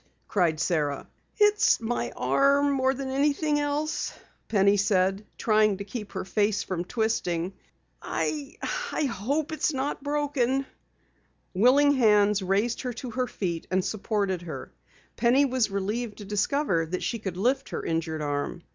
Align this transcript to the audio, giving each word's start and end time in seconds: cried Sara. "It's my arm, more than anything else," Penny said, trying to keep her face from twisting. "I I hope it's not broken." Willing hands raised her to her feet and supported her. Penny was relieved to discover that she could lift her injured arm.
cried 0.27 0.59
Sara. 0.59 1.07
"It's 1.37 1.79
my 1.79 2.09
arm, 2.15 2.71
more 2.71 2.91
than 2.95 3.09
anything 3.09 3.59
else," 3.59 4.11
Penny 4.47 4.75
said, 4.75 5.23
trying 5.37 5.77
to 5.77 5.83
keep 5.83 6.13
her 6.13 6.25
face 6.25 6.63
from 6.63 6.85
twisting. 6.85 7.53
"I 8.01 8.57
I 8.91 9.03
hope 9.03 9.51
it's 9.51 9.73
not 9.75 10.01
broken." 10.01 10.65
Willing 11.53 11.91
hands 11.91 12.41
raised 12.41 12.81
her 12.81 12.93
to 12.93 13.11
her 13.11 13.27
feet 13.27 13.67
and 13.69 13.85
supported 13.85 14.41
her. 14.41 14.73
Penny 15.17 15.45
was 15.45 15.69
relieved 15.69 16.17
to 16.17 16.25
discover 16.25 16.87
that 16.87 17.03
she 17.03 17.19
could 17.19 17.37
lift 17.37 17.69
her 17.69 17.85
injured 17.85 18.23
arm. 18.23 18.63